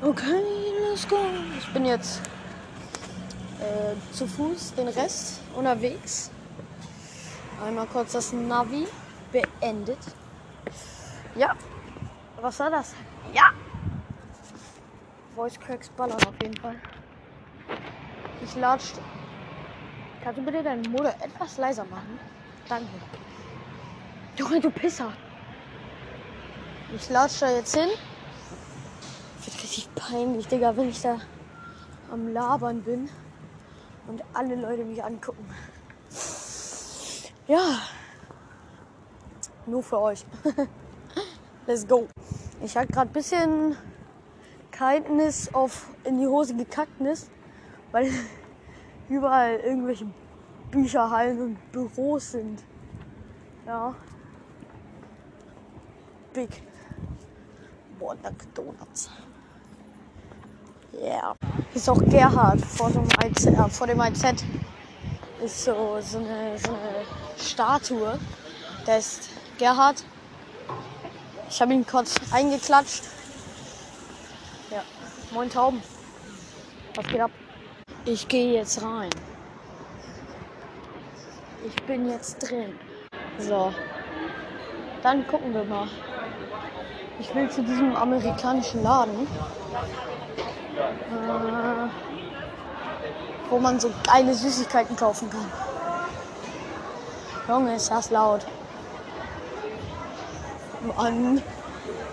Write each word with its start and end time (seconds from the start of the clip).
Okay, 0.00 0.42
let's 0.88 1.08
go. 1.08 1.16
Ich 1.58 1.72
bin 1.72 1.84
jetzt 1.84 2.20
äh, 3.60 4.14
zu 4.14 4.26
Fuß 4.26 4.74
den 4.74 4.88
Rest 4.88 5.40
unterwegs. 5.54 6.30
Einmal 7.64 7.86
kurz 7.86 8.12
das 8.12 8.32
Navi 8.32 8.86
beendet. 9.32 9.98
Ja. 11.34 11.54
Was 12.40 12.60
war 12.60 12.70
das? 12.70 12.94
Ja. 13.32 13.50
Voice 15.34 15.58
Cracks 15.58 15.88
ballern 15.90 16.18
auf 16.26 16.34
jeden 16.42 16.56
Fall. 16.56 16.76
Ich 18.44 18.54
latscht. 18.54 18.94
Kannst 20.22 20.38
du 20.38 20.44
bitte 20.44 20.62
deinen 20.62 20.82
Motor 20.90 21.14
etwas 21.20 21.58
leiser 21.58 21.84
machen? 21.84 22.18
Danke. 22.68 22.86
Junge, 24.36 24.60
du 24.60 24.70
Pisser. 24.70 25.12
Ich 26.94 27.10
latsche 27.10 27.40
da 27.40 27.50
jetzt 27.50 27.76
hin. 27.76 27.90
Wird 29.44 29.62
richtig 29.62 29.88
peinlich, 29.94 30.46
Digga, 30.48 30.76
wenn 30.76 30.88
ich 30.88 31.00
da 31.00 31.18
am 32.10 32.32
Labern 32.32 32.82
bin 32.82 33.08
und 34.06 34.22
alle 34.32 34.54
Leute 34.54 34.84
mich 34.84 35.02
angucken. 35.02 35.46
Ja. 37.46 37.80
Nur 39.66 39.82
für 39.82 40.00
euch. 40.00 40.24
Let's 41.66 41.86
go. 41.86 42.08
Ich 42.62 42.76
hatte 42.76 42.88
gerade 42.88 43.10
ein 43.10 43.12
bisschen 43.12 43.76
Kindness 44.70 45.52
auf 45.54 45.90
in 46.04 46.18
die 46.18 46.26
Hose 46.26 46.54
gekackt 46.54 47.00
ist, 47.00 47.30
weil 47.92 48.10
überall 49.08 49.56
irgendwelche 49.60 50.06
Bücherhallen 50.70 51.40
und 51.40 51.72
Büros 51.72 52.32
sind. 52.32 52.62
Ja. 53.66 53.94
Big 56.32 56.62
Wonder 57.98 58.32
Donuts. 58.54 59.10
Yeah. 61.00 61.36
Ist 61.74 61.88
auch 61.88 62.00
Gerhard 62.10 62.60
vor 62.64 62.90
dem 62.90 63.06
IZ, 63.24 63.46
äh, 63.46 63.68
vor 63.68 63.86
dem 63.86 64.00
IZ 64.00 64.44
ist 65.40 65.64
so, 65.64 65.98
so, 66.00 66.18
eine, 66.18 66.58
so 66.58 66.70
eine 66.70 67.04
Statue. 67.38 68.18
Der 68.86 68.98
ist 68.98 69.30
Gerhard. 69.58 70.04
Ich 71.48 71.60
habe 71.60 71.72
ihn 71.72 71.86
kurz 71.86 72.14
eingeklatscht. 72.32 73.04
Ja. 74.70 74.82
Moin 75.32 75.48
Tauben. 75.48 75.82
Was 76.94 77.06
geht 77.06 77.20
ab? 77.20 77.30
Ich 78.04 78.26
gehe 78.26 78.54
jetzt 78.54 78.82
rein. 78.82 79.10
Ich 81.64 81.82
bin 81.84 82.08
jetzt 82.08 82.38
drin. 82.38 82.78
So. 83.38 83.72
Dann 85.02 85.26
gucken 85.28 85.54
wir 85.54 85.64
mal. 85.64 85.88
Ich 87.20 87.34
will 87.34 87.50
zu 87.50 87.62
diesem 87.62 87.96
amerikanischen 87.96 88.82
Laden. 88.82 89.26
Äh, 90.76 91.88
wo 93.50 93.58
man 93.58 93.80
so 93.80 93.90
geile 94.04 94.34
Süßigkeiten 94.34 94.94
kaufen 94.96 95.30
kann. 95.30 95.50
Junge, 97.48 97.74
ist 97.76 97.90
das 97.90 98.10
laut. 98.10 98.44
Mann, 100.96 101.42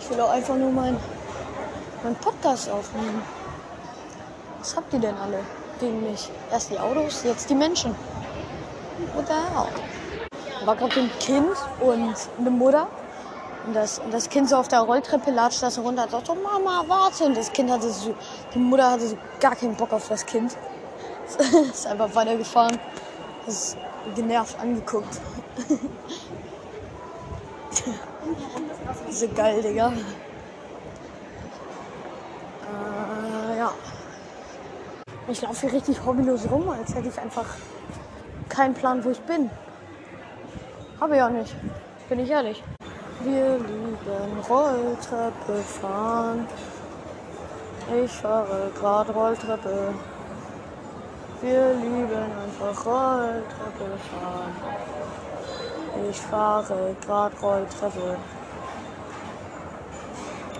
ich 0.00 0.10
will 0.10 0.20
auch 0.20 0.30
einfach 0.30 0.56
nur 0.56 0.72
meinen 0.72 0.98
mein 2.02 2.14
Podcast 2.16 2.70
aufnehmen. 2.70 3.22
Was 4.58 4.76
habt 4.76 4.92
ihr 4.92 5.00
denn 5.00 5.16
alle 5.16 5.40
gegen 5.80 6.02
mich? 6.02 6.30
Erst 6.50 6.70
die 6.70 6.78
Autos, 6.78 7.22
jetzt 7.24 7.48
die 7.50 7.54
Menschen. 7.54 7.94
What 9.14 9.26
the 9.26 9.34
hell? 9.34 10.66
War 10.66 10.76
gerade 10.76 11.00
ein 11.00 11.10
Kind 11.20 11.56
und 11.80 12.14
eine 12.38 12.50
Mutter. 12.50 12.88
Und 13.66 13.74
das, 13.74 13.98
und 13.98 14.12
das 14.12 14.28
Kind 14.28 14.48
so 14.48 14.56
auf 14.56 14.68
der 14.68 14.80
Rolltreppe 14.80 15.30
latscht 15.30 15.62
das 15.62 15.78
runter 15.78 16.04
und 16.04 16.10
sagt 16.10 16.26
so, 16.26 16.34
Mama, 16.34 16.84
warte. 16.86 17.24
Und 17.24 17.36
das 17.36 17.52
Kind 17.52 17.70
hatte 17.70 17.90
so, 17.90 18.14
die 18.54 18.58
Mutter 18.58 18.90
hatte 18.92 19.08
so 19.08 19.18
gar 19.40 19.54
keinen 19.54 19.74
Bock 19.74 19.92
auf 19.92 20.08
das 20.08 20.24
Kind. 20.24 20.56
ist 21.70 21.86
einfach 21.86 22.14
weitergefahren. 22.14 22.78
Ist 23.46 23.76
genervt 24.14 24.58
angeguckt. 24.60 25.20
so 29.10 29.28
geil, 29.28 29.62
Digga. 29.62 29.92
Äh, 32.62 33.58
ja. 33.58 33.72
Ich 35.28 35.42
laufe 35.42 35.66
hier 35.66 35.72
richtig 35.74 36.04
hobbylos 36.04 36.50
rum, 36.50 36.70
als 36.70 36.94
hätte 36.94 37.08
ich 37.08 37.18
einfach 37.18 37.46
keinen 38.48 38.74
Plan, 38.74 39.04
wo 39.04 39.10
ich 39.10 39.20
bin. 39.20 39.50
Habe 41.00 41.16
ich 41.16 41.22
auch 41.22 41.30
nicht. 41.30 41.54
Bin 42.08 42.18
ich 42.20 42.30
ehrlich. 42.30 42.62
Wir 43.20 43.58
lieben 43.58 44.40
Rolltreppe 44.48 45.54
fahren. 45.80 46.46
Ich 48.04 48.12
fahre 48.12 48.70
gerade 48.78 49.12
Rolltreppe. 49.12 49.94
Wir 51.40 51.74
lieben 51.74 52.12
einfach 52.14 52.86
Rolltreppe 52.86 53.98
fahren. 54.08 54.52
Ich 56.08 56.20
fahre 56.20 56.94
gerade 57.04 57.36
Rolltreppe. 57.40 58.16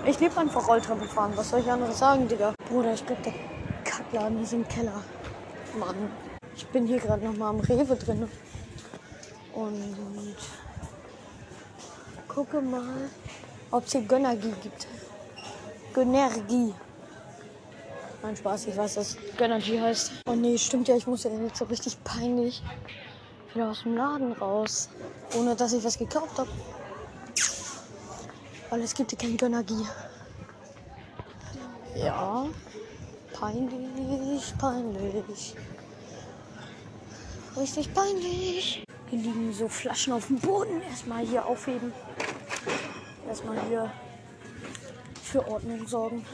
Ich 0.04 0.18
liebe 0.18 0.36
einfach 0.40 0.66
Rolltreppe 0.66 1.04
fahren. 1.06 1.32
Was 1.36 1.50
soll 1.50 1.60
ich 1.60 1.70
anderes 1.70 1.98
sagen, 1.98 2.26
Digga? 2.26 2.54
Bruder, 2.68 2.92
ich 2.92 3.06
glaube, 3.06 3.22
der 3.22 3.34
Kackladen 3.84 4.42
ist 4.42 4.52
im 4.52 4.66
Keller. 4.66 5.00
Mann. 5.78 6.10
Ich 6.56 6.66
bin 6.68 6.86
hier 6.86 6.98
gerade 6.98 7.24
noch 7.24 7.36
mal 7.36 7.50
am 7.50 7.60
Rewe 7.60 7.94
drin. 7.94 8.28
Und 9.54 10.36
gucke 12.38 12.60
mal, 12.60 13.10
ob 13.72 13.84
es 13.84 13.90
hier 13.90 14.02
Gönnergie 14.02 14.54
gibt. 14.62 14.86
Gönnergie. 15.92 16.72
Mein 18.22 18.36
Spaß, 18.36 18.68
ich 18.68 18.76
weiß, 18.76 18.94
dass 18.94 19.16
Gönnergie 19.36 19.80
heißt. 19.80 20.12
Oh 20.28 20.36
nee, 20.36 20.56
stimmt 20.56 20.86
ja, 20.86 20.94
ich 20.94 21.08
muss 21.08 21.24
ja 21.24 21.30
jetzt 21.32 21.56
so 21.56 21.64
richtig 21.64 21.98
peinlich 22.04 22.62
wieder 23.54 23.70
aus 23.70 23.82
dem 23.82 23.96
Laden 23.96 24.32
raus. 24.34 24.88
Ohne 25.36 25.56
dass 25.56 25.72
ich 25.72 25.82
was 25.82 25.98
gekauft 25.98 26.38
habe. 26.38 26.50
Weil 28.70 28.82
es 28.82 28.94
gibt 28.94 29.10
hier 29.10 29.18
kein 29.18 29.36
Gönnergie. 29.36 29.84
Ja. 31.96 32.46
Peinlich, 33.32 34.54
peinlich. 34.58 35.56
Richtig 37.56 37.92
peinlich. 37.92 38.84
Hier 39.10 39.20
liegen 39.20 39.54
so 39.54 39.68
Flaschen 39.68 40.12
auf 40.12 40.26
dem 40.26 40.38
Boden. 40.38 40.82
Erstmal 40.82 41.24
hier 41.24 41.46
aufheben. 41.46 41.92
Erstmal 43.26 43.58
hier 43.68 43.90
für 45.22 45.46
Ordnung 45.48 45.86
sorgen. 45.86 46.26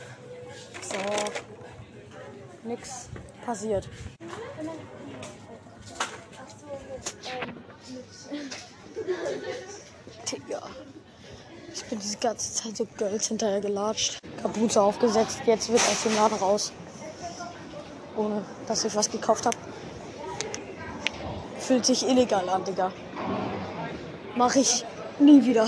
So. 0.82 0.96
Nix 2.68 3.08
passiert. 3.44 3.88
Digga. 10.30 10.62
Ich 11.72 11.84
bin 11.84 11.98
diese 12.00 12.16
ganze 12.16 12.54
Zeit 12.54 12.76
so 12.76 12.86
Girls 12.96 13.28
hinterher 13.28 13.60
gelatscht. 13.60 14.18
Kapuze 14.42 14.82
aufgesetzt. 14.82 15.40
Jetzt 15.46 15.68
wird 15.68 15.80
aus 15.80 16.02
dem 16.02 16.16
Laden 16.16 16.38
raus. 16.38 16.72
Ohne 18.16 18.44
dass 18.66 18.84
ich 18.84 18.94
was 18.96 19.10
gekauft 19.10 19.46
habe. 19.46 19.56
Fühlt 21.66 21.86
sich 21.86 22.06
illegal 22.06 22.46
an, 22.50 22.62
Digga. 22.62 22.92
Mach 24.36 24.54
ich 24.54 24.84
nie 25.18 25.42
wieder. 25.46 25.66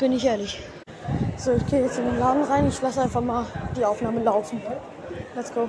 Bin 0.00 0.12
ich 0.12 0.24
ehrlich. 0.24 0.60
So, 1.36 1.52
ich 1.52 1.64
gehe 1.66 1.82
jetzt 1.82 1.96
in 1.98 2.06
den 2.06 2.18
Laden 2.18 2.42
rein. 2.42 2.66
Ich 2.66 2.82
lasse 2.82 3.02
einfach 3.02 3.20
mal 3.20 3.46
die 3.76 3.84
Aufnahme 3.84 4.20
laufen. 4.20 4.60
Let's 5.36 5.54
go. 5.54 5.68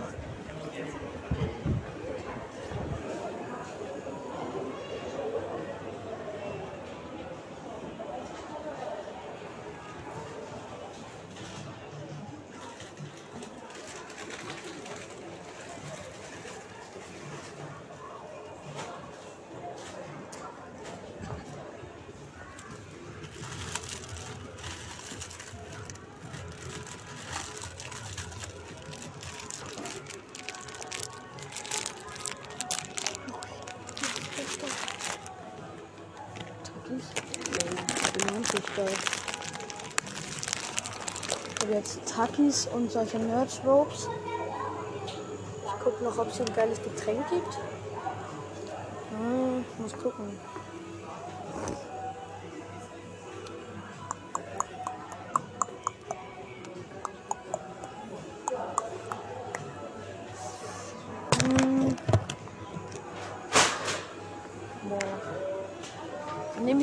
Ich 38.76 38.84
habe 41.62 41.74
jetzt 41.74 42.00
Takis 42.06 42.68
und 42.68 42.92
solche 42.92 43.18
Nerds 43.18 43.62
Ropes. 43.66 44.08
Ich 45.66 45.84
gucke 45.84 46.04
noch, 46.04 46.18
ob 46.18 46.30
es 46.30 46.40
ein 46.40 46.54
geiles 46.56 46.82
Getränk 46.82 47.28
gibt. 47.30 47.58
Hm, 49.12 49.66
muss 49.80 49.94
gucken. 49.94 50.40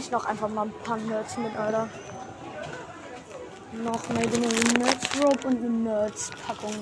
Ich 0.07 0.13
noch 0.13 0.25
einfach 0.25 0.49
mal 0.49 0.67
ein 0.67 0.73
paar 0.85 0.97
Nerds 0.99 1.37
mit, 1.37 1.57
Alter. 1.57 1.89
Noch 3.73 4.09
eine 4.09 4.23
Imaginary 4.23 4.79
Nerds 4.79 5.21
Rope 5.21 5.49
und 5.49 5.57
eine 5.57 5.69
Nerds 5.69 6.31
Packung. 6.47 6.75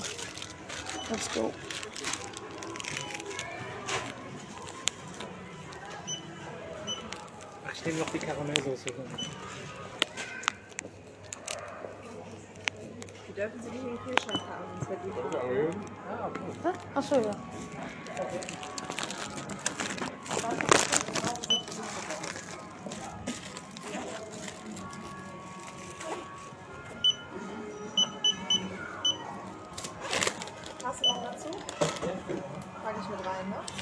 Let's 1.10 1.32
go. 1.32 1.50
Ach, 7.66 7.72
ich 7.72 7.86
nehme 7.86 7.98
noch 7.98 8.10
die 8.10 8.18
Karamellsoße. 8.18 8.86
Die 13.26 13.32
dürfen 13.32 13.62
sie 13.62 13.70
nicht 13.70 13.82
in 13.82 13.88
den 13.88 13.98
Kühlschrank 14.00 14.40
haben, 14.40 14.64
sonst 14.76 14.90
wird 14.90 14.98
die? 16.62 16.98
Achso, 16.98 17.20
ja. 17.20 17.30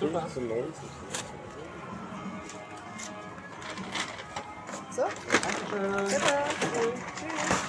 Mit 0.03 0.15
rein, 0.15 0.25
ne? 0.49 0.65
Super. 0.75 1.13
So? 4.91 5.03
Bitte. 5.71 6.19
Tschüss. 7.19 7.63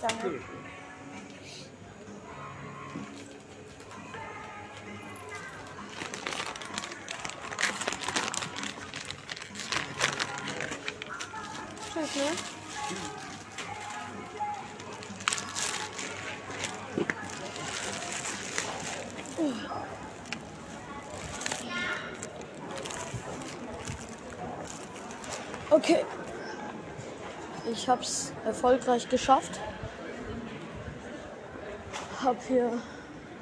Danke. 0.00 0.40
Okay. 25.70 26.04
Ich 27.72 27.88
hab's 27.88 28.32
erfolgreich 28.44 29.08
geschafft. 29.08 29.60
Hab 32.24 32.42
hier 32.42 32.72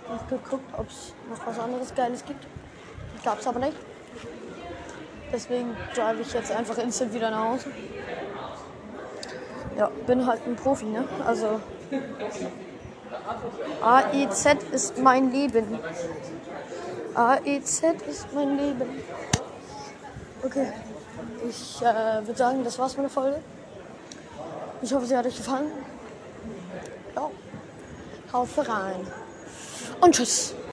noch 0.08 0.28
geguckt, 0.28 0.70
ob 0.76 0.88
es 0.88 1.14
noch 1.30 1.46
was 1.46 1.58
anderes 1.58 1.94
Geiles 1.94 2.24
gibt. 2.24 2.46
Gab's 3.24 3.46
aber 3.46 3.60
nicht. 3.60 3.76
Deswegen 5.32 5.76
drive 5.94 6.20
ich 6.20 6.32
jetzt 6.32 6.52
einfach 6.52 6.78
instant 6.78 7.12
wieder 7.12 7.30
nach 7.30 7.44
Hause. 7.44 7.70
Ja, 9.76 9.90
bin 10.06 10.26
halt 10.26 10.46
ein 10.46 10.56
Profi, 10.56 10.86
ne? 10.86 11.08
Also 11.26 11.60
AEZ 13.82 14.46
ist 14.72 14.98
mein 14.98 15.32
Leben. 15.32 15.78
AEZ 17.14 17.82
ist 18.08 18.32
mein 18.34 18.56
Leben. 18.56 19.02
Okay. 20.42 20.72
Ich 21.48 21.82
äh, 21.82 22.26
würde 22.26 22.36
sagen, 22.36 22.64
das 22.64 22.78
war's 22.78 22.96
mit 22.96 23.04
der 23.04 23.10
Folge. 23.10 23.40
Ich 24.82 24.92
hoffe, 24.92 25.06
sie 25.06 25.16
hat 25.16 25.26
euch 25.26 25.36
gefallen. 25.36 25.70
Ja. 27.14 27.30
Haut 28.32 28.48
rein. 28.58 29.06
Und 30.00 30.14
tschüss. 30.14 30.54